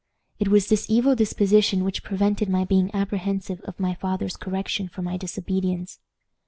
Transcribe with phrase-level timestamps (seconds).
[0.39, 5.03] It was this evil disposition which prevented my being apprehensive of my father's correction for
[5.03, 5.99] my disobedience.